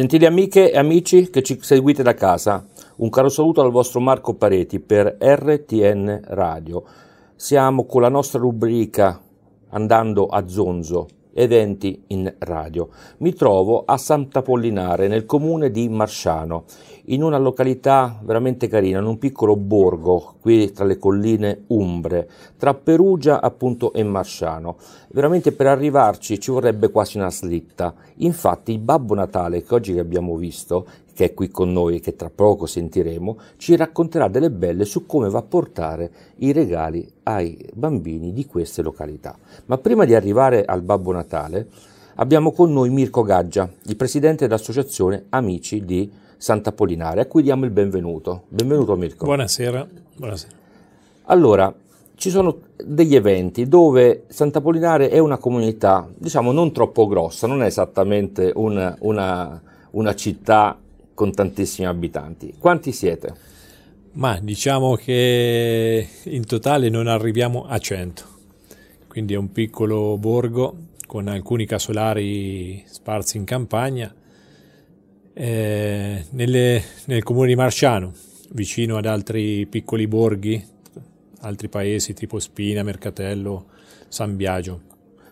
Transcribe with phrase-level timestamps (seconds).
[0.00, 4.32] Gentili amiche e amici che ci seguite da casa, un caro saluto dal vostro Marco
[4.32, 6.84] Pareti per RTN Radio.
[7.36, 9.20] Siamo con la nostra rubrica
[9.68, 12.88] Andando a Zonzo, eventi in radio.
[13.18, 16.64] Mi trovo a Sant'Apollinare, nel comune di Marsciano,
[17.06, 22.74] in una località veramente carina, in un piccolo borgo qui tra le colline umbre, tra
[22.74, 24.76] Perugia appunto e Marsciano.
[25.08, 27.94] Veramente per arrivarci ci vorrebbe quasi una slitta.
[28.16, 32.16] Infatti il Babbo Natale che oggi abbiamo visto, che è qui con noi e che
[32.16, 37.58] tra poco sentiremo, ci racconterà delle belle su come va a portare i regali ai
[37.74, 39.36] bambini di queste località.
[39.66, 41.68] Ma prima di arrivare al Babbo Natale
[42.16, 47.70] abbiamo con noi Mirko Gaggia, il presidente dell'associazione Amici di Sant'Apollinare, a cui diamo il
[47.70, 48.44] benvenuto.
[48.48, 49.26] Benvenuto Mirko.
[49.26, 49.86] Buonasera.
[50.16, 50.52] Buonasera.
[51.24, 51.72] Allora,
[52.14, 57.66] ci sono degli eventi dove Sant'Apollinare è una comunità, diciamo, non troppo grossa, non è
[57.66, 60.78] esattamente una, una, una città
[61.12, 62.54] con tantissimi abitanti.
[62.58, 63.34] Quanti siete?
[64.12, 68.24] Ma diciamo che in totale non arriviamo a 100,
[69.08, 70.74] quindi è un piccolo borgo
[71.06, 74.14] con alcuni casolari sparsi in campagna
[75.32, 78.12] eh, nelle, nel comune di Marciano,
[78.52, 80.62] vicino ad altri piccoli borghi,
[81.40, 83.66] altri paesi tipo Spina, Mercatello,
[84.08, 84.88] San Biagio.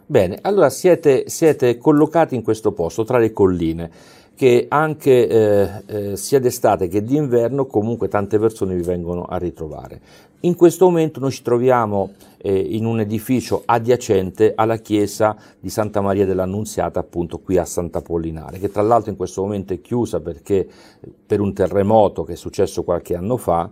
[0.07, 3.91] Bene, allora siete, siete collocati in questo posto, tra le colline,
[4.39, 10.00] che anche eh, eh, sia d'estate che d'inverno comunque tante persone vi vengono a ritrovare.
[10.42, 16.00] In questo momento noi ci troviamo eh, in un edificio adiacente alla chiesa di Santa
[16.00, 20.69] Maria dell'Annunziata, appunto qui a Sant'Apollinare, che tra l'altro in questo momento è chiusa perché
[21.27, 23.69] per un terremoto che è successo qualche anno fa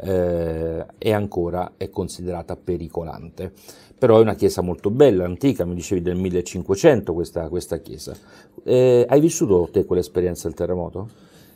[0.00, 3.52] eh, è ancora è considerata pericolante.
[3.98, 8.16] Però è una chiesa molto bella, antica, mi dicevi del 1500 questa, questa chiesa.
[8.64, 11.08] Eh, hai vissuto te quell'esperienza del terremoto?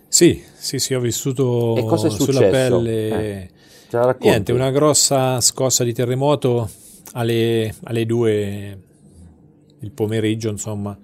[0.08, 2.32] Sì, sì, sì, ho vissuto e cosa è successo?
[2.32, 3.08] sulla pelle.
[3.08, 3.50] Eh,
[4.20, 6.68] Niente, una grossa scossa di terremoto
[7.12, 8.78] alle, alle due
[9.80, 10.98] il pomeriggio, insomma,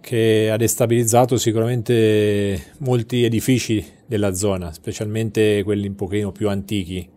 [0.00, 7.08] che ha destabilizzato sicuramente molti edifici della zona, specialmente quelli un pochino più antichi.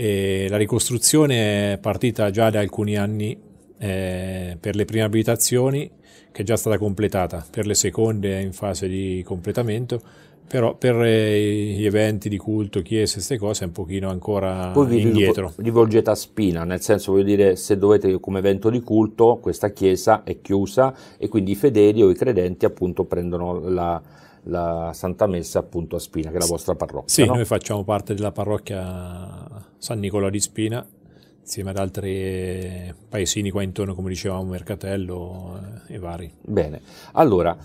[0.00, 3.36] E la ricostruzione è partita già da alcuni anni
[3.78, 5.90] eh, per le prime abitazioni,
[6.30, 10.00] che è già stata completata, per le seconde è in fase di completamento
[10.48, 14.86] però per eh, gli eventi di culto, chiese, queste cose è un pochino ancora Poi
[14.86, 15.52] vi indietro.
[15.56, 20.22] rivolgete a spina, nel senso voglio dire se dovete come evento di culto questa chiesa
[20.24, 24.00] è chiusa e quindi i fedeli o i credenti appunto prendono la,
[24.44, 27.08] la Santa Messa appunto a Spina, che è la vostra parrocchia.
[27.08, 27.34] Sì, no?
[27.34, 29.46] noi facciamo parte della parrocchia
[29.78, 30.86] San Nicola di Spina
[31.40, 36.30] insieme ad altri paesini qua intorno, come dicevamo, Mercatello eh, e vari.
[36.42, 36.82] Bene,
[37.12, 37.56] allora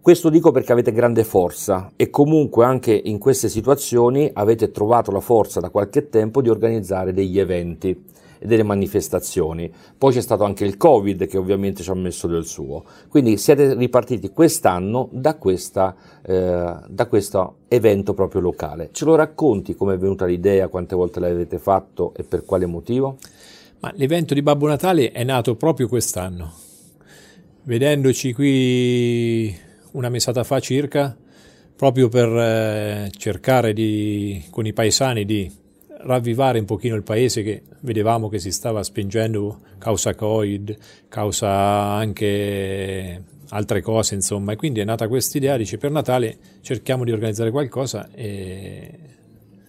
[0.00, 5.20] questo dico perché avete grande forza e comunque anche in queste situazioni avete trovato la
[5.20, 8.04] forza da qualche tempo di organizzare degli eventi
[8.40, 9.70] e delle manifestazioni.
[9.96, 12.84] Poi c'è stato anche il Covid che ovviamente ci ha messo del suo.
[13.08, 18.88] Quindi siete ripartiti quest'anno da, questa, eh, da questo evento proprio locale.
[18.92, 23.18] Ce lo racconti come è venuta l'idea, quante volte l'avete fatto e per quale motivo?
[23.80, 26.52] Ma l'evento di Babbo Natale è nato proprio quest'anno.
[27.64, 29.54] Vedendoci qui
[29.92, 31.14] una mesata fa circa,
[31.76, 35.50] proprio per eh, cercare di, con i paesani di
[36.02, 40.76] ravvivare un pochino il paese che vedevamo che si stava spingendo causa Covid,
[41.08, 47.04] causa anche altre cose, insomma, e quindi è nata questa idea, dice per Natale cerchiamo
[47.04, 48.98] di organizzare qualcosa e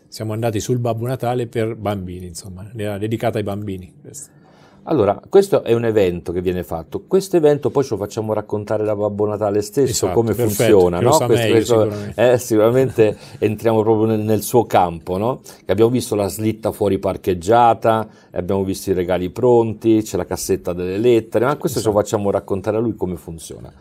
[0.08, 3.94] siamo andati sul Babbo Natale per bambini, insomma, dedicata ai bambini.
[4.02, 4.41] Questo.
[4.84, 7.04] Allora, questo è un evento che viene fatto.
[7.06, 11.00] Questo evento poi ce lo facciamo raccontare da Babbo Natale stesso, esatto, come perfetto, funziona.
[11.00, 11.10] No?
[11.10, 12.32] Questo, meglio, questo, sicuramente.
[12.32, 15.18] Eh, sicuramente entriamo proprio nel, nel suo campo.
[15.18, 15.42] No?
[15.68, 20.98] Abbiamo visto la slitta fuori parcheggiata, abbiamo visto i regali pronti, c'è la cassetta delle
[20.98, 21.94] lettere, ma questo esatto.
[21.94, 22.18] ce lo esatto.
[22.18, 23.72] facciamo raccontare a lui come funziona.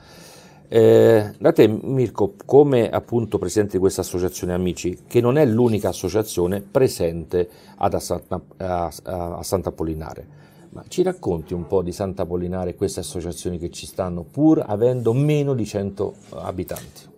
[0.72, 5.88] Eh, da te Mirko, come appunto presidente di questa associazione Amici, che non è l'unica
[5.88, 7.48] associazione presente
[7.78, 10.38] ad a, Santa, a, a Sant'Apollinare,
[10.70, 15.12] ma ci racconti un po' di Sant'Apollinare e queste associazioni che ci stanno, pur avendo
[15.12, 17.08] meno di 100 abitanti?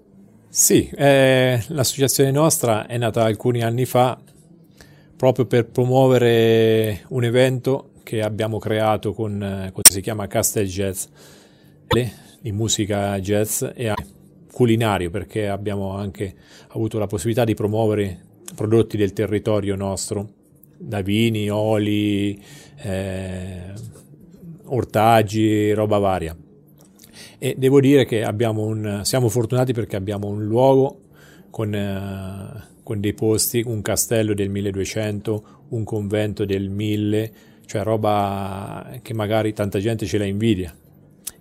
[0.48, 4.18] Sì, eh, l'associazione nostra è nata alcuni anni fa
[5.16, 11.06] proprio per promuovere un evento che abbiamo creato con, eh, cosa si chiama Castel Jazz,
[12.40, 13.94] di musica jazz e
[14.50, 16.34] culinario, perché abbiamo anche
[16.68, 18.20] avuto la possibilità di promuovere
[18.54, 20.40] prodotti del territorio nostro
[20.76, 22.40] da vini, oli,
[22.82, 23.72] eh,
[24.64, 26.36] ortaggi, roba varia.
[27.38, 31.00] E devo dire che un, siamo fortunati perché abbiamo un luogo
[31.50, 37.32] con, eh, con, dei posti, un castello del 1200, un convento del 1000,
[37.66, 40.74] cioè roba che magari tanta gente ce la invidia.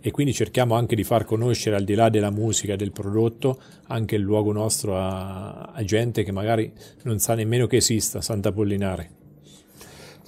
[0.03, 4.15] E quindi cerchiamo anche di far conoscere, al di là della musica del prodotto, anche
[4.15, 6.73] il luogo nostro a, a gente che magari
[7.03, 9.20] non sa nemmeno che esista, Sant'Apollinare.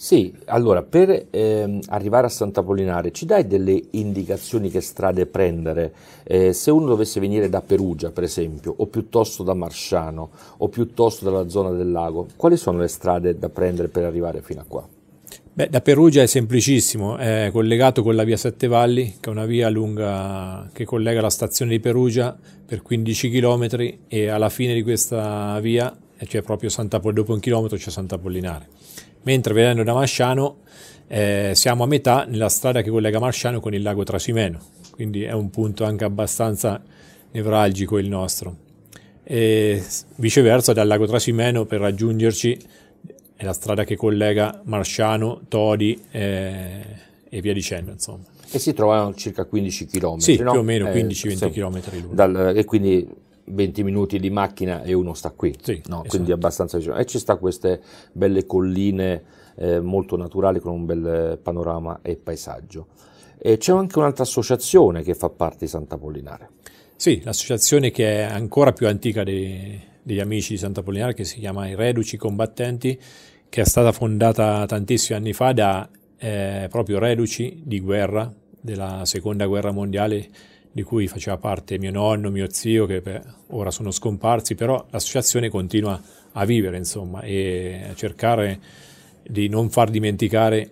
[0.04, 5.94] Sì, allora per eh, arrivare a Sant'Apollinare ci dai delle indicazioni che strade prendere?
[6.24, 11.24] Eh, se uno dovesse venire da Perugia, per esempio, o piuttosto da Marsciano, o piuttosto
[11.24, 14.86] dalla zona del lago, quali sono le strade da prendere per arrivare fino a qua?
[15.54, 19.46] Beh, da Perugia è semplicissimo, è collegato con la via Sette Valli, che è una
[19.46, 23.68] via lunga che collega la stazione di Perugia per 15 km
[24.10, 25.96] e alla fine di questa via,
[26.28, 28.68] cioè proprio Sant'Apollinare, dopo un chilometro c'è Sant'Apollinare
[29.24, 30.58] mentre venendo da Masciano
[31.08, 34.60] eh, siamo a metà nella strada che collega Masciano con il lago Trasimeno,
[34.92, 36.82] quindi è un punto anche abbastanza
[37.32, 38.58] nevralgico il nostro.
[39.24, 39.84] E
[40.16, 42.60] viceversa dal lago Trasimeno per raggiungerci
[43.36, 46.82] è la strada che collega Marsciano, Todi eh,
[47.30, 48.24] e via dicendo insomma.
[48.50, 50.18] E si trovano circa 15 km.
[50.18, 50.52] Sì, no?
[50.52, 51.82] più o meno 15-20 eh, km
[52.12, 53.08] dal, e quindi
[53.46, 55.98] 20 minuti di macchina e uno sta qui, sì, no?
[55.98, 56.10] esatto.
[56.10, 56.96] quindi abbastanza vicino.
[56.96, 57.82] E ci sta queste
[58.12, 59.24] belle colline
[59.56, 62.88] eh, molto naturali con un bel panorama e paesaggio.
[63.38, 66.50] E c'è anche un'altra associazione che fa parte di Sant'Apollinare.
[66.96, 71.68] Sì, l'associazione che è ancora più antica dei, degli amici di Sant'Apollinare, che si chiama
[71.68, 72.98] I Reduci Combattenti,
[73.50, 79.46] che è stata fondata tantissimi anni fa da eh, proprio reduci di guerra della seconda
[79.46, 80.28] guerra mondiale
[80.74, 85.50] di cui faceva parte mio nonno, mio zio, che beh, ora sono scomparsi, però l'associazione
[85.50, 88.60] continua a vivere, insomma, e a cercare
[89.22, 90.72] di non far dimenticare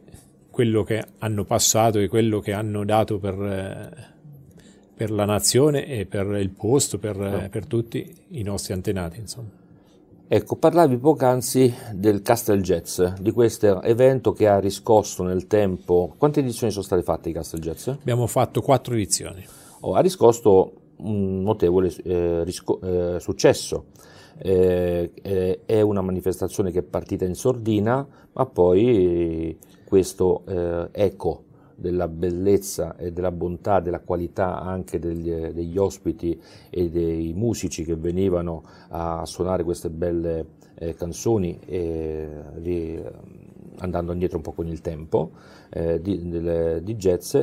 [0.50, 3.90] quello che hanno passato e quello che hanno dato per, eh,
[4.96, 7.48] per la nazione e per il posto, per, no.
[7.52, 9.50] per tutti i nostri antenati, insomma.
[10.28, 16.16] Ecco, parlavi poc'anzi del Castle Jazz, di questo evento che ha riscosso nel tempo.
[16.18, 17.88] Quante edizioni sono state fatte di Castle Jazz?
[17.90, 19.46] Abbiamo fatto quattro edizioni
[19.82, 23.86] ha riscosso un notevole eh, risco- eh, successo.
[24.44, 25.12] Eh,
[25.66, 31.44] è una manifestazione che è partita in sordina, ma poi questo eh, eco
[31.76, 36.40] della bellezza e della bontà, della qualità anche degli, degli, ospiti
[36.70, 40.46] e dei musici che venivano a suonare queste belle
[40.76, 43.04] eh, canzoni, eh,
[43.80, 45.32] andando indietro un po' con il tempo,
[45.72, 47.36] eh, di, di, di jazz,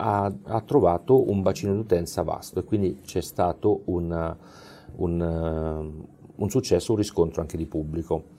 [0.00, 4.36] ha, ha trovato un bacino d'utenza vasto e quindi c'è stato un,
[4.96, 6.02] un,
[6.34, 8.38] un successo, un riscontro anche di pubblico.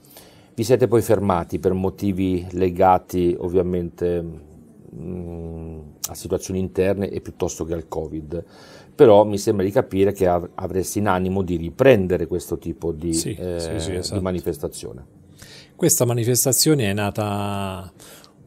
[0.54, 5.80] Vi siete poi fermati per motivi legati ovviamente mh,
[6.10, 8.44] a situazioni interne e piuttosto che al Covid,
[8.94, 13.14] però mi sembra di capire che av- avresti in animo di riprendere questo tipo di,
[13.14, 14.18] sì, eh, sì, sì, esatto.
[14.18, 15.06] di manifestazione.
[15.76, 17.92] Questa manifestazione è nata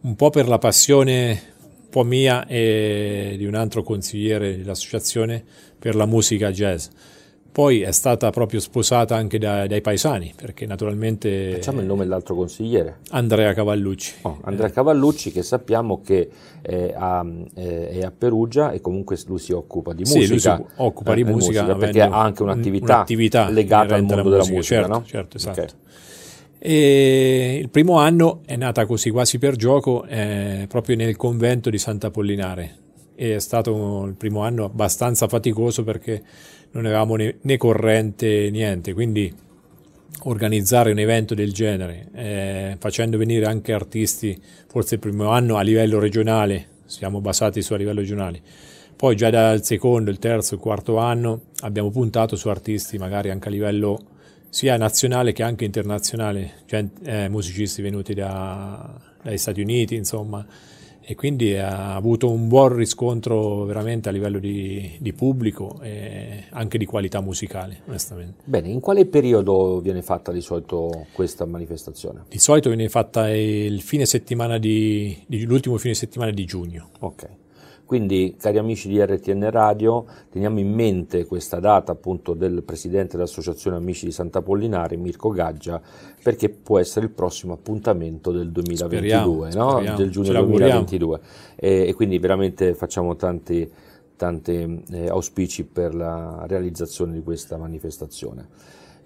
[0.03, 1.54] un po' per la passione
[1.95, 5.45] po' mia e di un altro consigliere dell'associazione
[5.79, 6.89] per la musica jazz.
[7.53, 11.53] Poi è stata proprio sposata anche da, dai paesani, perché naturalmente...
[11.53, 12.99] Facciamo il nome dell'altro consigliere.
[13.11, 14.15] Andrea Cavallucci.
[14.23, 16.29] Oh, Andrea Cavallucci che sappiamo che
[16.61, 20.25] è a, è a, Perugia e comunque lui si occupa di musica.
[20.25, 24.03] Sì, lui si occupa di eh, musica, musica perché ha anche un'attività, un'attività legata al
[24.03, 24.63] mondo della musica.
[24.63, 25.05] Certo, no?
[25.05, 25.61] certo, esatto.
[25.61, 25.75] Okay.
[26.67, 31.77] E il primo anno è nata così quasi per gioco eh, proprio nel convento di
[31.77, 32.77] Sant'Apollinare
[33.15, 36.23] e è stato il primo anno abbastanza faticoso perché
[36.71, 39.31] non avevamo né, né corrente niente, quindi
[40.23, 45.61] organizzare un evento del genere eh, facendo venire anche artisti, forse il primo anno a
[45.61, 48.41] livello regionale, siamo basati su a livello regionale,
[48.97, 53.49] poi già dal secondo, il terzo, il quarto anno abbiamo puntato su artisti magari anche
[53.49, 54.13] a livello
[54.55, 60.47] sia nazionale che anche internazionale, cioè eh, musicisti venuti da, dagli Stati Uniti, insomma,
[61.01, 66.79] e quindi ha avuto un buon riscontro veramente a livello di, di pubblico e anche
[66.79, 68.45] di qualità musicale, onestamente.
[68.45, 72.27] Bene, in quale periodo viene fatta di solito questa manifestazione?
[72.29, 76.91] Di solito viene fatta il fine settimana di, di l'ultimo fine settimana di giugno.
[77.01, 77.29] Ok.
[77.85, 83.77] Quindi, cari amici di RTN Radio, teniamo in mente questa data appunto del presidente dell'Associazione
[83.77, 85.81] Amici di Sant'Apollinare, Mirko Gaggia,
[86.23, 89.71] perché può essere il prossimo appuntamento del 2022, speriamo, no?
[89.73, 89.97] speriamo.
[89.99, 91.21] del giugno 2022.
[91.57, 93.71] E, e, quindi veramente facciamo tanti,
[94.17, 98.49] tanti eh, auspici per la realizzazione di questa manifestazione.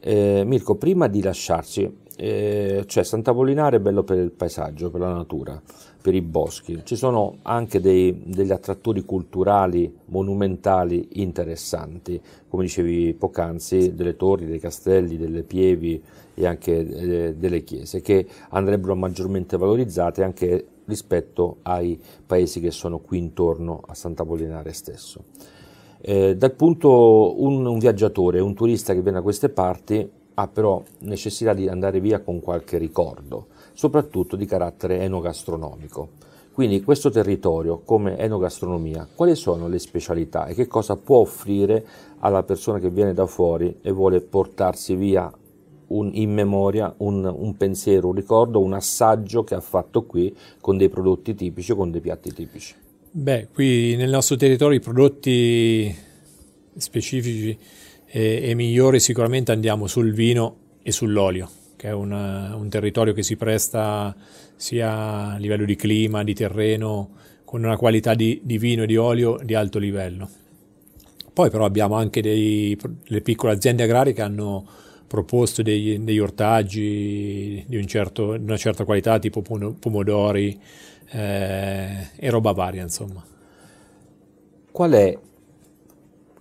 [0.01, 5.13] Eh, Mirko, prima di lasciarci, eh, cioè Sant'Apollinare è bello per il paesaggio, per la
[5.13, 5.61] natura,
[6.09, 13.95] per i boschi, ci sono anche dei, degli attrattori culturali, monumentali interessanti, come dicevi poc'anzi,
[13.95, 20.23] delle torri, dei castelli, delle pievi e anche eh, delle chiese, che andrebbero maggiormente valorizzate
[20.23, 25.25] anche rispetto ai paesi che sono qui intorno a Sant'Apollinare stesso.
[26.01, 30.83] Eh, dal punto un, un viaggiatore, un turista che viene da queste parti ha però
[31.01, 33.49] necessità di andare via con qualche ricordo,
[33.79, 36.09] soprattutto di carattere enogastronomico.
[36.53, 41.87] Quindi questo territorio come enogastronomia, quali sono le specialità e che cosa può offrire
[42.19, 45.31] alla persona che viene da fuori e vuole portarsi via
[45.87, 50.77] un, in memoria un, un, pensiero, un ricordo, un assaggio che ha fatto qui con
[50.77, 52.75] dei prodotti tipici, con dei piatti tipici?
[53.13, 55.95] Beh, qui nel nostro territorio i prodotti
[56.77, 57.57] specifici
[58.07, 63.23] e, e migliori sicuramente andiamo sul vino e sull'olio, che è una, un territorio che
[63.23, 64.15] si presta
[64.57, 67.11] sia a livello di clima, di terreno,
[67.45, 70.29] con una qualità di, di vino e di olio di alto livello.
[71.33, 74.67] Poi però abbiamo anche delle piccole aziende agrarie che hanno
[75.07, 80.61] proposto degli, degli ortaggi di, un certo, una certa qualità, tipo pomodori
[81.11, 83.25] eh, e roba varia, insomma.
[84.73, 85.19] Qual è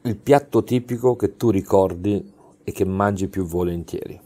[0.01, 4.25] il piatto tipico che tu ricordi e che mangi più volentieri?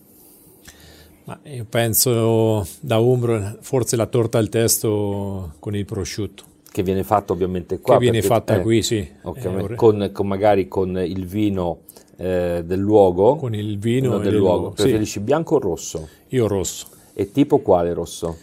[1.24, 6.44] Ma io penso da Umbro forse la torta al testo con il prosciutto.
[6.72, 7.96] Che viene fatta ovviamente qua.
[7.96, 9.08] Che viene perché, fatta eh, qui, sì.
[9.22, 11.82] Okay, eh, con, con, magari con il vino
[12.18, 13.36] eh, del luogo.
[13.36, 14.72] Con il vino del luogo.
[14.72, 15.20] Preferisci sì.
[15.20, 16.08] bianco o rosso?
[16.30, 16.88] Io rosso.
[17.14, 18.38] E tipo quale rosso?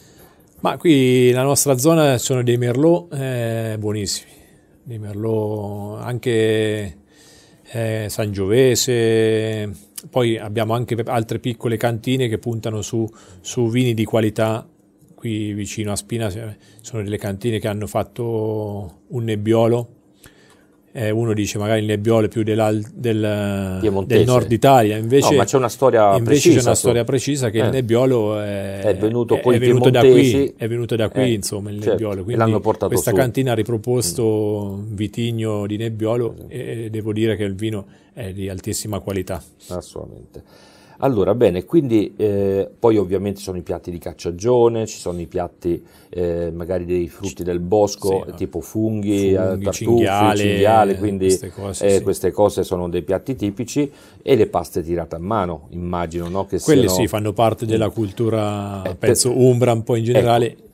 [0.61, 4.31] Ma qui nella nostra zona sono dei merlot eh, buonissimi.
[4.83, 6.97] Dei merlot anche
[7.71, 9.71] eh, Sangiovese,
[10.11, 13.09] poi abbiamo anche altre piccole cantine che puntano su,
[13.41, 14.67] su vini di qualità.
[15.15, 16.31] Qui vicino a Spina
[16.81, 19.98] sono delle cantine che hanno fatto un nebbiolo
[20.99, 25.57] eh, uno dice magari il Nebbiolo è più del, del, nord Italia, invece, no, c'è
[25.57, 27.65] una storia invece precisa, c'è una storia precisa che eh.
[27.67, 31.33] il Nebbiolo è, è venuto, è, è venuto da qui, è venuto da qui eh,
[31.35, 33.17] insomma il certo, Nebbiolo, quindi l'hanno portato questa su.
[33.17, 34.95] cantina ha riproposto mm.
[34.97, 39.41] vitigno di Nebbiolo e devo dire che il vino è di altissima qualità.
[39.69, 40.43] Assolutamente.
[41.01, 45.27] Allora, bene, quindi eh, poi ovviamente ci sono i piatti di cacciagione, ci sono i
[45.27, 51.27] piatti eh, magari dei frutti del bosco, sì, tipo funghi, funghi tartufi, cinghiale, cinghiale quindi
[51.27, 52.03] queste cose, eh, sì.
[52.03, 53.89] queste cose, sono dei piatti tipici
[54.21, 56.47] e le paste tirate a mano, immagino, no?
[56.47, 57.03] Che Quelle siano...
[57.03, 59.39] sì, fanno parte della cultura, eh, penso, per...
[59.39, 60.47] umbra un po' in generale.
[60.47, 60.67] Ecco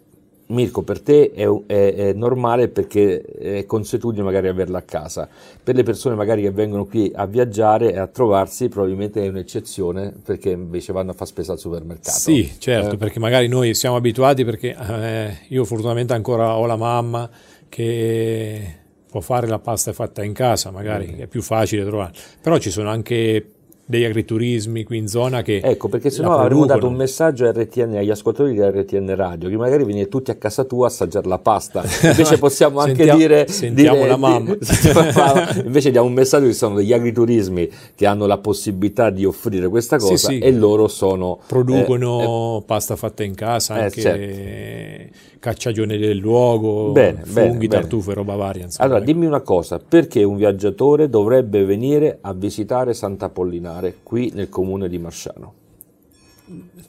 [0.46, 5.28] Mirko, per te è, è, è, normale perché è consuetudine magari averla a casa.
[5.62, 10.12] Per le persone magari che vengono qui a viaggiare e a trovarsi, probabilmente è un'eccezione
[10.22, 12.18] perché invece vanno a fare spesa al supermercato.
[12.18, 12.98] Sì, certo, eh.
[12.98, 17.30] perché magari noi siamo abituati perché eh, io fortunatamente ancora ho la mamma
[17.68, 21.20] che può fare la pasta fatta in casa, magari mm.
[21.20, 22.12] è più facile trovare.
[22.42, 23.53] Però ci sono anche
[23.86, 27.50] degli agriturismi qui in zona che ecco perché se no avremmo dato un messaggio a
[27.50, 31.28] RTN, agli ascoltatori di RTN Radio che magari venite tutti a casa tua a assaggiare
[31.28, 34.56] la pasta invece possiamo anche Sentiamo, dire sentiamo dire, la mamma
[35.64, 39.98] invece diamo un messaggio che sono degli agriturismi che hanno la possibilità di offrire questa
[39.98, 40.38] cosa sì, sì.
[40.38, 45.18] e loro sono producono eh, eh, pasta fatta in casa eh, anche certo.
[45.40, 48.16] cacciagione del luogo bene, funghi, bene, tartufe, bene.
[48.16, 48.88] roba varia insomma.
[48.88, 54.30] allora dimmi una cosa perché un viaggiatore dovrebbe venire a visitare Santa Pollinare fare qui
[54.32, 55.52] nel comune di Marsciano?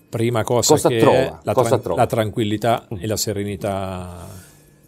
[0.10, 1.40] Prima cosa, cosa che trova?
[1.44, 2.98] La, cosa tra- la tranquillità mm.
[3.00, 4.28] e la serenità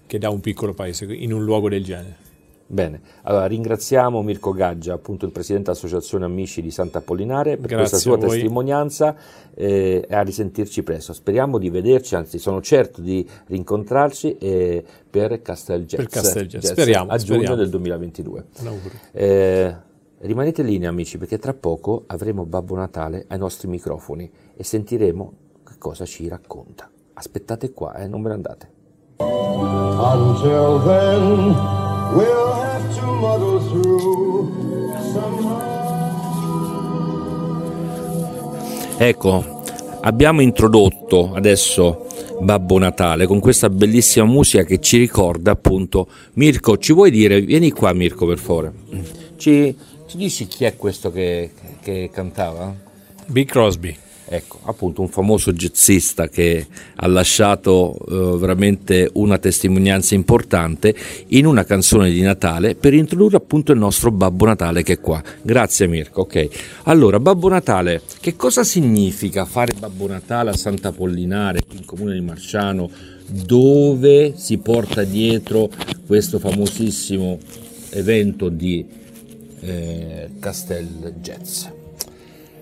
[0.06, 2.26] che dà un piccolo paese in un luogo del genere.
[2.70, 7.98] Bene, allora ringraziamo Mirko Gaggia, appunto il presidente dell'Associazione Amici di Sant'Apollinare, per Grazie questa
[7.98, 9.16] sua testimonianza
[9.56, 11.14] eh, e a risentirci presto.
[11.14, 16.66] Speriamo di vederci, anzi sono certo di rincontrarci eh, per Castel Jazz, per Castel Jazz.
[16.66, 17.56] Speriamo, a giugno speriamo.
[17.56, 18.46] del 2022.
[18.60, 19.00] Un augurio.
[19.14, 19.76] Eh,
[20.20, 25.34] Rimanete lì amici perché tra poco avremo Babbo Natale ai nostri microfoni e sentiremo
[25.64, 26.90] che cosa ci racconta.
[27.14, 28.72] Aspettate qua, eh, non ve ne andate.
[29.20, 31.54] Until then,
[32.16, 34.08] we'll have to muddle through
[39.00, 39.62] Ecco,
[40.02, 42.08] abbiamo introdotto adesso
[42.40, 47.70] Babbo Natale con questa bellissima musica che ci ricorda appunto Mirko, ci vuoi dire, vieni
[47.70, 48.74] qua Mirko per favore,
[49.36, 49.76] ci,
[50.08, 52.74] ci dici chi è questo che, che cantava?
[53.28, 53.96] Big Crosby.
[54.30, 60.94] Ecco, appunto un famoso jazzista che ha lasciato eh, veramente una testimonianza importante
[61.28, 65.24] in una canzone di Natale per introdurre appunto il nostro Babbo Natale che è qua.
[65.42, 66.48] Grazie Mirko, ok.
[66.84, 72.14] Allora, Babbo Natale, che cosa significa fare Babbo Natale a Santa Pollinare, qui in comune
[72.14, 72.90] di Marciano,
[73.28, 75.70] dove si porta dietro
[76.06, 77.40] questo famosissimo
[77.92, 78.86] evento di
[79.60, 81.66] eh, Castel Jazz?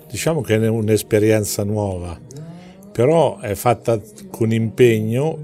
[0.09, 2.19] Diciamo che è un'esperienza nuova,
[2.91, 3.99] però è fatta
[4.29, 5.39] con impegno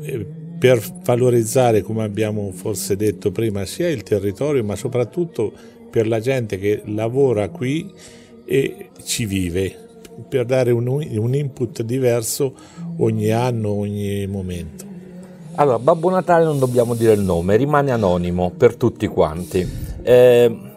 [0.58, 5.52] per valorizzare, come abbiamo forse detto prima, sia il territorio, ma soprattutto
[5.90, 7.92] per la gente che lavora qui
[8.46, 9.76] e ci vive,
[10.30, 12.54] per dare un, un input diverso
[12.98, 14.86] ogni anno, ogni momento.
[15.56, 19.68] Allora, Babbo Natale non dobbiamo dire il nome, rimane anonimo per tutti quanti.
[20.02, 20.71] Eh,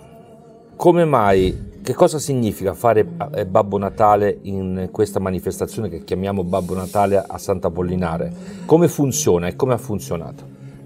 [0.77, 6.75] come mai che cosa significa fare eh, Babbo Natale in questa manifestazione che chiamiamo Babbo
[6.75, 8.33] Natale a Santa Pollinare?
[8.65, 10.45] Come funziona e come ha funzionato?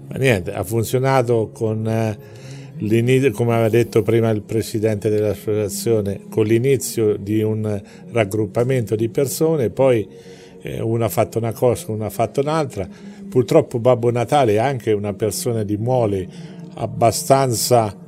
[0.09, 2.17] Ma niente, ha funzionato con eh,
[2.79, 7.81] l'inizio, come aveva detto prima il presidente dell'associazione, con l'inizio di un
[8.11, 10.05] raggruppamento di persone, poi
[10.61, 12.85] eh, uno ha fatto una cosa, uno ha fatto un'altra.
[13.29, 16.27] Purtroppo Babbo Natale è anche una persona di mole
[16.73, 18.07] abbastanza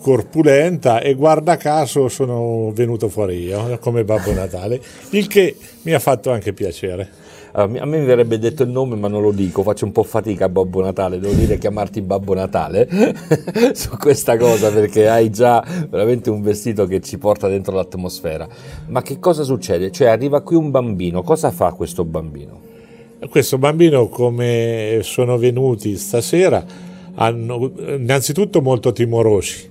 [0.00, 5.98] corpulenta e guarda caso sono venuto fuori io come Babbo Natale, il che mi ha
[5.98, 7.26] fatto anche piacere.
[7.52, 10.02] Allora, a me mi verrebbe detto il nome ma non lo dico, faccio un po'
[10.02, 12.88] fatica a Babbo Natale, devo dire chiamarti Babbo Natale
[13.72, 18.46] su questa cosa perché hai già veramente un vestito che ci porta dentro l'atmosfera.
[18.88, 19.90] Ma che cosa succede?
[19.90, 22.60] Cioè arriva qui un bambino, cosa fa questo bambino?
[23.28, 26.64] Questo bambino come sono venuti stasera
[27.14, 29.68] hanno innanzitutto molto timorosi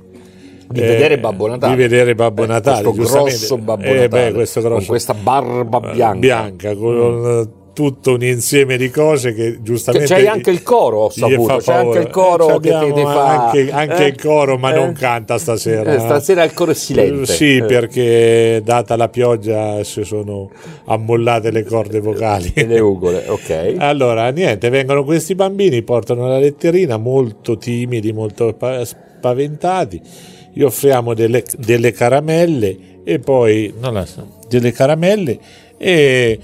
[0.69, 1.75] di vedere Babbo Natale.
[1.75, 5.13] Di vedere Babbo eh, Natale, questo grosso Babbo Natale, eh, beh, questo grosso, con questa
[5.13, 6.19] barba eh, bianca.
[6.19, 7.73] bianca con mm.
[7.73, 10.13] tutto un insieme di cose che giustamente...
[10.13, 13.01] Che c'è anche il coro, ho saputo, c'è anche il coro eh, che ti, ti
[13.01, 13.45] fa...
[13.45, 14.07] Anche, anche eh?
[14.07, 15.99] il coro, ma non canta stasera.
[15.99, 17.25] stasera il coro è silente.
[17.25, 20.49] Sì, perché data la pioggia si sono
[20.85, 22.51] ammollate le corde vocali.
[22.53, 23.75] E le ugole, ok.
[23.77, 28.53] Allora, niente, vengono questi bambini, portano la letterina, molto timidi, molto
[28.83, 33.71] spaventati gli offriamo delle, delle caramelle e poi
[34.05, 35.37] so, delle caramelle
[35.77, 36.39] e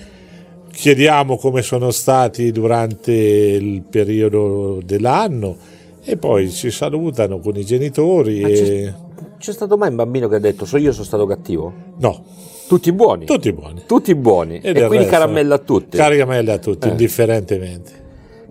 [0.71, 5.57] chiediamo come sono stati durante il periodo dell'anno
[6.03, 8.41] e poi ci salutano con i genitori.
[8.41, 8.53] E...
[8.53, 8.93] C'è,
[9.39, 11.73] c'è, stato mai un bambino che ha detto so io sono stato cattivo?
[11.97, 12.23] No.
[12.67, 13.25] Tutti buoni?
[13.25, 13.81] Tutti buoni.
[13.87, 14.59] Tutti buoni.
[14.61, 15.97] E, e quindi caramelle a tutti?
[15.97, 16.91] Caramelle a tutti, eh.
[16.91, 18.01] indifferentemente.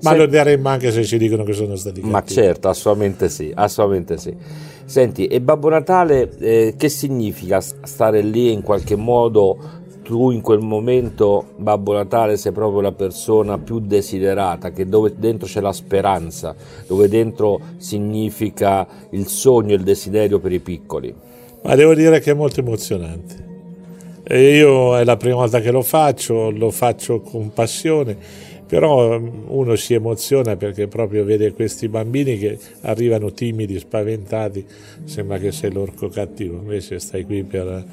[0.03, 0.17] Ma se...
[0.17, 2.13] lo daremmo anche se ci dicono che sono stati cattivi.
[2.13, 4.35] Ma certo, assolutamente sì, assolutamente sì.
[4.85, 9.81] Senti, e Babbo Natale eh, che significa stare lì in qualche modo?
[10.03, 15.47] Tu in quel momento, Babbo Natale, sei proprio la persona più desiderata, che dove dentro
[15.47, 16.55] c'è la speranza,
[16.87, 21.15] dove dentro significa il sogno e il desiderio per i piccoli.
[21.63, 23.51] Ma devo dire che è molto emozionante.
[24.25, 28.17] E io è la prima volta che lo faccio, lo faccio con passione
[28.73, 34.65] però mm, uno si emoziona perché proprio vede questi bambini che arrivano timidi, spaventati,
[35.05, 37.85] sembra che sei l'orco cattivo, invece stai qui per,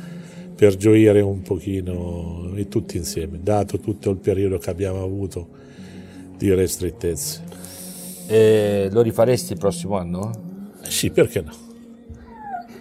[0.56, 5.50] per gioire un pochino e tutti insieme, dato tutto il periodo che abbiamo avuto
[6.38, 7.44] di restrettezze.
[8.28, 10.32] E lo rifaresti il prossimo anno?
[10.84, 11.69] Sì, perché no?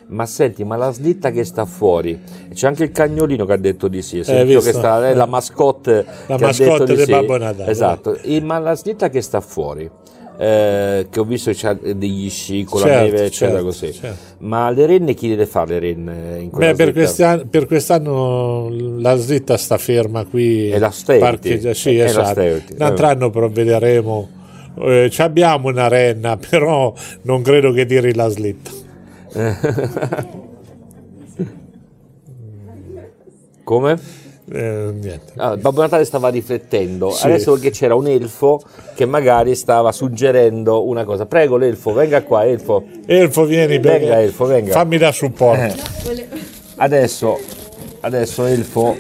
[0.09, 2.19] Ma senti, ma la slitta che sta fuori,
[2.53, 6.05] c'è anche il cagnolino che ha detto di sì, eh, che sta, è la mascotte
[6.27, 7.11] la che mascotte ha detto di sì.
[7.11, 7.71] Babbo Natale.
[7.71, 9.91] Esatto, e, ma la slitta che sta fuori,
[10.39, 13.93] eh, che ho visto c'ha degli sci con certo, la neve, eccetera, certo, così.
[13.93, 14.17] Certo.
[14.39, 19.17] Ma le renne chi deve fare le renne in Beh, per, quest'anno, per, quest'anno la
[19.17, 20.71] slitta sta ferma qui.
[20.71, 22.41] È la parcheggia, sì, esatto.
[22.77, 24.37] L'altro anno provvederemo.
[24.81, 28.78] Eh, abbiamo una renna, però non credo che tiri la slitta.
[33.65, 33.97] Come?
[34.51, 35.33] Eh, niente.
[35.37, 37.27] Ah, Babbo Natale stava riflettendo, sì.
[37.27, 38.61] adesso perché c'era un elfo
[38.95, 41.27] che magari stava suggerendo una cosa.
[41.27, 42.85] Prego l'elfo, venga qua, elfo.
[43.05, 44.73] Elfo, vieni, venga, elfo, venga.
[44.73, 45.61] Fammi da supporto.
[45.63, 46.27] Eh.
[46.77, 47.39] Adesso,
[48.01, 48.97] adesso elfo,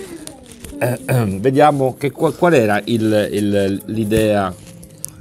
[0.78, 0.98] eh,
[1.40, 4.52] vediamo che, qual, qual era il, il, l'idea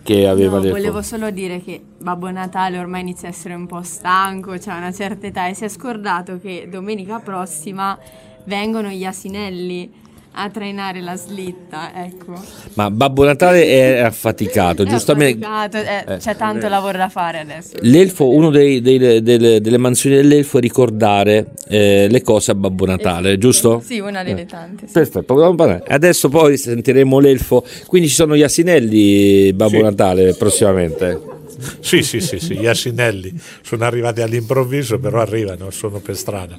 [0.07, 0.75] che aveva no, detto.
[0.75, 4.75] Volevo solo dire che Babbo Natale ormai inizia a essere un po' stanco, ha cioè
[4.75, 7.99] una certa età e si è scordato che domenica prossima
[8.45, 9.91] vengono gli asinelli
[10.37, 12.33] a trainare la slitta, ecco.
[12.75, 15.43] Ma Babbo Natale è affaticato, è giustamente.
[15.43, 16.17] Affaticato, eh, eh.
[16.17, 17.71] C'è tanto lavoro da fare adesso.
[17.81, 23.81] L'elfo, dei, delle, delle, mansioni dell'elfo è ricordare eh, le cose a Babbo Natale, giusto?
[23.83, 24.85] Sì, una delle tante.
[24.85, 24.93] Sì.
[24.93, 25.55] Perfetto,
[25.87, 29.81] adesso poi sentiremo l'elfo, quindi ci sono gli asinelli Babbo sì.
[29.81, 31.35] Natale prossimamente.
[31.79, 36.57] Sì, sì, sì, sì, gli asinelli sono arrivati all'improvviso, però arrivano, sono per strada.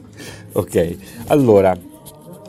[0.52, 0.96] Ok,
[1.28, 1.76] allora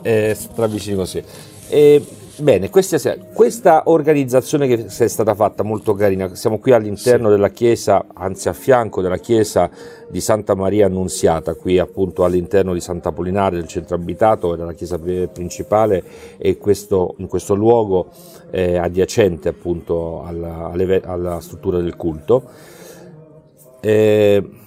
[0.02, 0.36] eh,
[0.68, 1.22] vicini così.
[1.68, 2.04] E,
[2.36, 7.34] bene, questa, questa, organizzazione che è stata fatta molto carina, siamo qui all'interno sì.
[7.34, 9.70] della chiesa, anzi a fianco della chiesa
[10.08, 14.72] di Santa Maria Annunziata, qui appunto all'interno di Santa Polinare, del centro abitato, era la
[14.72, 16.02] chiesa principale
[16.38, 18.08] e questo, in questo luogo
[18.50, 20.72] eh, adiacente appunto alla,
[21.04, 22.42] alla, struttura del culto.
[23.80, 24.59] Eh,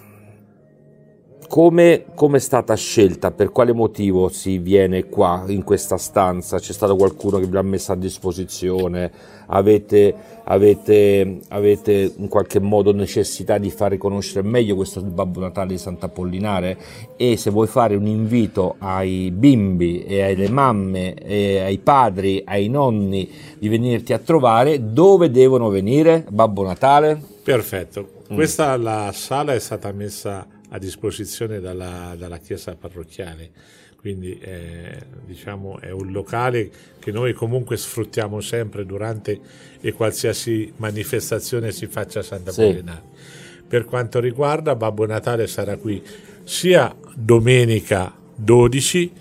[1.54, 3.30] come, come, è stata scelta?
[3.30, 6.58] Per quale motivo si viene qua in questa stanza?
[6.58, 9.12] C'è stato qualcuno che vi ha messo a disposizione?
[9.46, 15.78] Avete, avete, avete in qualche modo necessità di far riconoscere meglio questo Babbo Natale di
[15.78, 16.76] Sant'Apollinare?
[17.18, 22.68] E se vuoi fare un invito ai bimbi e alle mamme, e ai padri, ai
[22.68, 27.22] nonni di venirti a trovare, dove devono venire Babbo Natale?
[27.44, 28.08] Perfetto.
[28.32, 28.36] Mm.
[28.36, 33.52] Questa la sala è stata messa a disposizione dalla, dalla chiesa parrocchiale,
[33.96, 39.40] quindi eh, diciamo è un locale che noi comunque sfruttiamo sempre durante
[39.80, 42.62] e qualsiasi manifestazione si faccia a Santa sì.
[42.62, 43.04] Polinare.
[43.68, 46.02] Per quanto riguarda Babbo Natale sarà qui
[46.44, 49.12] sia domenica 12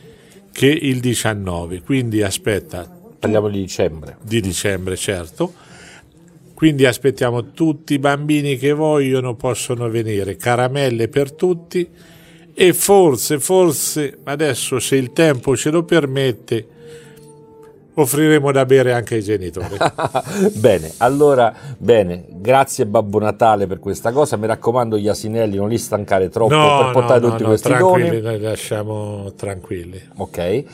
[0.50, 3.00] che il 19, quindi aspetta.
[3.18, 4.16] Parliamo di dicembre.
[4.22, 5.70] Di dicembre, certo
[6.62, 11.88] quindi aspettiamo tutti i bambini che vogliono possono venire, caramelle per tutti.
[12.54, 16.64] E forse, forse adesso se il tempo ce lo permette
[17.94, 19.76] offriremo da bere anche ai genitori.
[20.54, 25.78] bene, allora, bene, grazie Babbo Natale per questa cosa, mi raccomando gli asinelli non li
[25.78, 28.20] stancare troppo no, per portare no, tutti no, questi tranquilli, doni.
[28.20, 30.00] Noi lasciamo tranquilli.
[30.16, 30.64] Ok.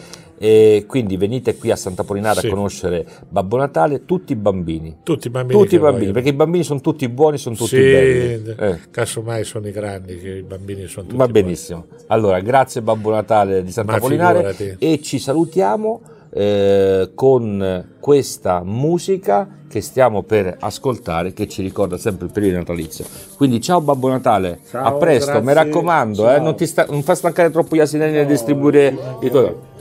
[0.40, 2.46] E quindi venite qui a Santa Polinara sì.
[2.46, 4.98] a conoscere Babbo Natale, tutti i bambini.
[5.02, 5.60] Tutti i bambini.
[5.60, 8.54] Tutti i bambini, perché i bambini sono tutti buoni, sono tutti sì, belli.
[8.56, 8.78] Eh.
[8.88, 11.86] Casomai sono i grandi, che i bambini sono tutti Va benissimo.
[11.88, 12.04] Buoni.
[12.06, 16.00] Allora, grazie Babbo Natale di Santa Ma Polinare e ci salutiamo
[16.30, 23.04] eh, con questa musica che stiamo per ascoltare che ci ricorda sempre il periodo natalizio.
[23.36, 25.46] Quindi ciao Babbo Natale, ciao, a presto, grazie.
[25.46, 29.30] mi raccomando, eh, non, ti sta, non fa stancare troppo gli asinelli nel distribuire i
[29.30, 29.76] tuoi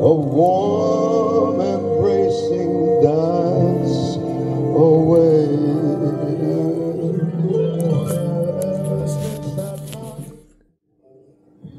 [0.00, 4.18] a warm embracing dance
[4.74, 5.69] away.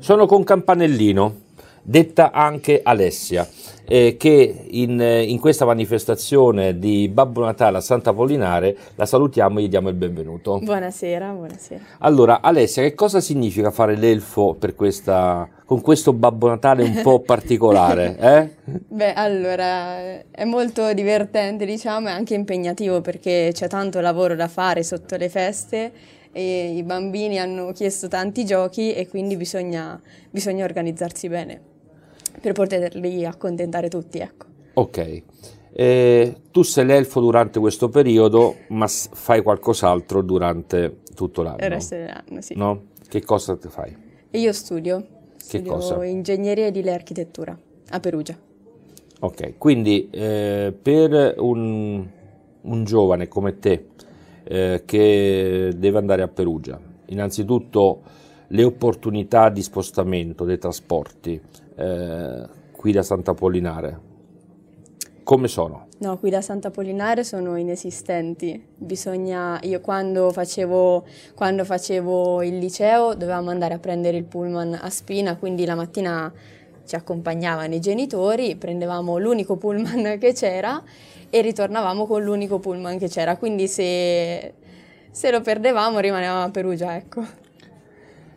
[0.02, 1.42] Sono con Campanellino,
[1.84, 3.48] detta anche Alessia
[3.86, 9.62] eh, che in, in, questa manifestazione di Babbo Natale a Santa Pollinare la salutiamo e
[9.62, 10.58] gli diamo il benvenuto.
[10.58, 11.82] Buonasera, buonasera.
[12.00, 18.18] Allora, Alessia, che cosa significa fare l'elfo questa, con questo Babbo Natale un po' particolare?
[18.18, 18.50] Eh?
[18.88, 20.00] Beh, allora,
[20.32, 25.30] è molto divertente, diciamo, e anche impegnativo perché c'è tanto lavoro da fare sotto le
[25.30, 25.92] feste
[26.32, 31.62] e i bambini hanno chiesto tanti giochi e quindi bisogna, bisogna organizzarsi bene
[32.40, 34.20] per poterli accontentare tutti.
[34.20, 34.46] Ecco.
[34.74, 35.24] Ok.
[35.74, 41.58] Eh, tu sei l'elfo durante questo periodo, ma fai qualcos'altro durante tutto l'anno.
[41.60, 42.56] Il resto dell'anno, sì.
[42.56, 42.84] No?
[43.08, 43.96] Che cosa ti fai?
[44.32, 45.00] Io studio.
[45.38, 46.06] Che studio cosa?
[46.06, 47.58] ingegneria edile e architettura
[47.90, 48.38] a Perugia.
[49.24, 52.08] Ok, quindi eh, per un,
[52.62, 53.90] un, giovane come te
[54.44, 58.02] eh, che deve andare a Perugia, innanzitutto
[58.48, 61.40] le opportunità di spostamento dei trasporti
[61.76, 64.10] eh, qui da Sant'Apollinare?
[65.24, 65.88] Come sono?
[66.00, 68.62] No, qui da Sant'Apollinare sono inesistenti.
[68.76, 74.90] Bisogna, io quando facevo, quando facevo il liceo dovevamo andare a prendere il pullman a
[74.90, 76.34] Spina, quindi la mattina
[76.86, 80.82] ci accompagnavano i genitori, prendevamo l'unico pullman che c'era
[81.32, 84.54] e ritornavamo con l'unico pullman che c'era, quindi se,
[85.10, 87.26] se lo perdevamo rimanevamo a Perugia, ecco.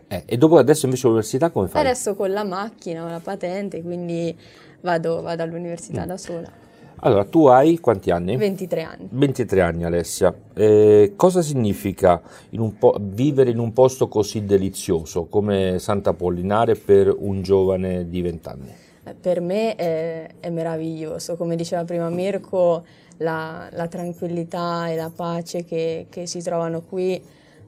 [0.07, 1.81] Eh, e dopo adesso invece all'università come fai?
[1.81, 4.35] Adesso con la macchina, ho la patente, quindi
[4.83, 6.07] vado, vado all'università mm.
[6.07, 6.63] da sola.
[6.99, 8.37] Allora, tu hai quanti anni?
[8.37, 9.09] 23 anni.
[9.11, 10.33] 23 anni Alessia.
[10.55, 17.13] Eh, cosa significa in po- vivere in un posto così delizioso come Santa Pollinare per
[17.15, 18.75] un giovane di 20 anni?
[19.21, 22.85] Per me è, è, meraviglioso, come diceva prima Mirko,
[23.19, 27.23] la, la tranquillità e la pace che, che si trovano qui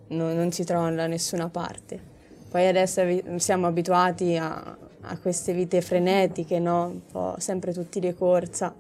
[0.09, 2.15] no, non si trovano da nessuna parte.
[2.49, 3.03] Poi adesso
[3.37, 6.87] siamo abituati a, a queste vite frenetiche, no?
[6.87, 8.75] un po' sempre tutti di corsa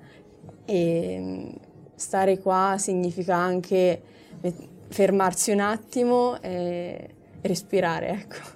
[0.65, 1.53] e
[1.95, 4.01] stare qua significa anche
[4.89, 7.09] fermarsi un attimo e
[7.43, 8.55] respirare, ecco.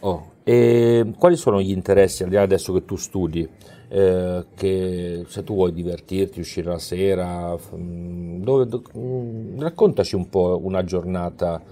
[0.00, 3.48] Oh, e quali sono gli interessi, al di là adesso che tu studi,
[3.86, 10.28] eh, che se tu vuoi divertirti, uscire la sera, mm, dove, do, mm, raccontaci un
[10.28, 11.62] po' una giornata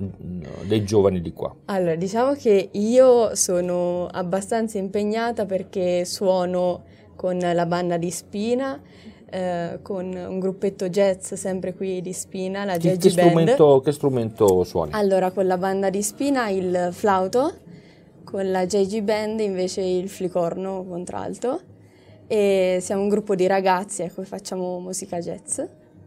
[0.00, 1.54] mm, dei giovani di qua.
[1.66, 6.82] Allora, diciamo che io sono abbastanza impegnata perché suono
[7.14, 8.80] con la banda di Spina
[9.30, 14.64] eh, con un gruppetto jazz sempre qui di Spina, la che, che strumento, che strumento
[14.64, 14.90] suoni?
[14.94, 17.66] Allora, con la banda di Spina il flauto,
[18.28, 21.60] con la JG Band invece il flicorno contralto
[22.26, 25.58] e siamo un gruppo di ragazzi, ecco, facciamo musica jazz,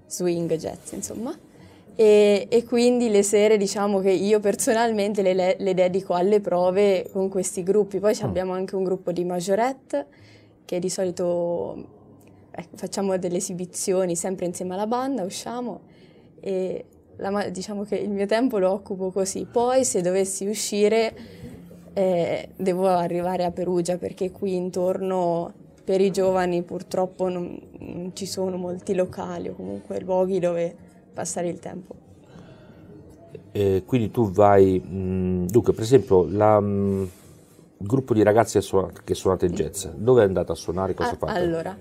[0.06, 1.36] swing jazz insomma.
[1.96, 7.28] E, e, quindi le sere diciamo che io personalmente le, le dedico alle prove con
[7.28, 8.00] questi gruppi.
[8.00, 8.24] Poi mm.
[8.24, 10.06] abbiamo anche un gruppo di majorette
[10.64, 11.88] che di solito
[12.52, 15.82] ecco, facciamo delle esibizioni sempre insieme alla banda, usciamo
[16.40, 16.86] e
[17.18, 19.48] la, diciamo che il mio tempo lo occupo così.
[19.52, 21.14] Poi se dovessi uscire
[21.94, 28.26] eh, devo arrivare a Perugia perché qui intorno per i giovani purtroppo non, non ci
[28.26, 30.74] sono molti locali o comunque luoghi dove
[31.14, 31.96] passare il tempo.
[33.52, 37.10] Eh, quindi tu vai, mh, dunque per esempio la, mh,
[37.80, 41.12] il gruppo di ragazzi che, suona, che suonate jazz, dove è andato a suonare, cosa
[41.12, 41.40] ah, fate?
[41.40, 41.78] Allora,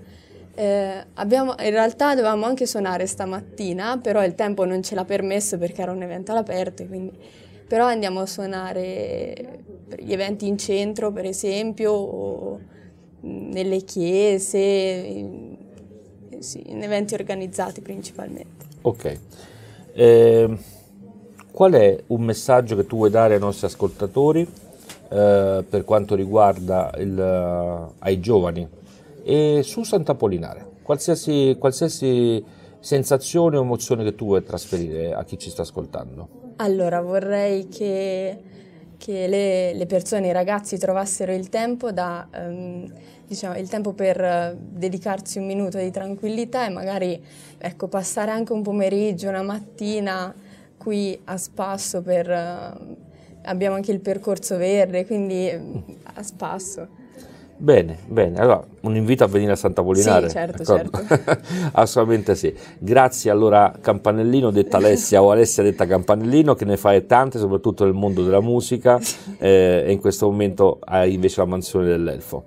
[0.53, 5.57] eh, abbiamo, in realtà dovevamo anche suonare stamattina, però il tempo non ce l'ha permesso
[5.57, 7.17] perché era un evento all'aperto, quindi,
[7.71, 12.59] però andiamo a suonare per gli eventi in centro, per esempio, o
[13.21, 15.55] nelle chiese, in,
[16.39, 18.65] sì, in eventi organizzati principalmente.
[18.81, 19.19] Ok.
[19.93, 20.57] Eh,
[21.49, 26.91] qual è un messaggio che tu vuoi dare ai nostri ascoltatori eh, per quanto riguarda
[26.97, 28.67] il, uh, ai giovani
[29.23, 32.43] e su Sant'Apollinare, qualsiasi, qualsiasi
[32.81, 36.40] sensazione o emozione che tu vuoi trasferire a chi ci sta ascoltando.
[36.61, 38.37] Allora, vorrei che,
[38.97, 42.85] che le, le, persone, i ragazzi trovassero il tempo, da, um,
[43.25, 47.19] diciamo, il tempo per dedicarsi un minuto di tranquillità e magari
[47.57, 50.31] ecco, passare anche un pomeriggio, una mattina
[50.77, 52.29] qui a spasso per...
[52.29, 52.95] Uh,
[53.41, 56.87] abbiamo anche il percorso verde, quindi a spasso.
[57.61, 58.39] Bene, bene.
[58.39, 60.29] Allora, un invito a venire a Santa Polinare.
[60.29, 60.99] Sì, certo, certo.
[61.73, 62.51] Assolutamente sì.
[62.79, 67.93] Grazie allora Campanellino, detta Alessia o Alessia detta Campanellino, che ne fai tante, soprattutto nel
[67.93, 68.99] mondo della musica
[69.37, 72.45] eh, e in questo momento hai invece la mansione dell'Elfo.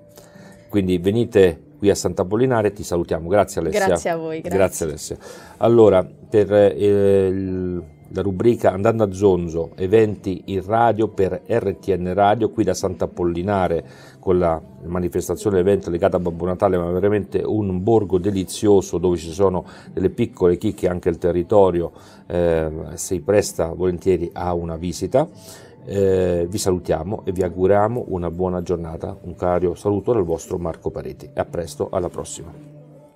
[0.68, 3.28] Quindi venite qui a Santa Polinare, ti salutiamo.
[3.28, 3.86] Grazie Alessia.
[3.86, 4.40] Grazie a voi.
[4.40, 5.16] Grazie, grazie Alessia.
[5.58, 7.82] Allora, per eh, il
[8.14, 13.84] la rubrica Andando a Zonzo, eventi in radio per RTN Radio, qui da Santa Pollinare
[14.24, 19.30] con la manifestazione evento legata a Babbo Natale, ma veramente un borgo delizioso dove ci
[19.30, 21.92] sono delle piccole chicche, anche il territorio
[22.26, 25.28] eh, si presta volentieri a una visita.
[25.84, 29.14] Eh, vi salutiamo e vi auguriamo una buona giornata.
[29.20, 32.73] Un caro saluto dal vostro Marco Pareti a presto, alla prossima.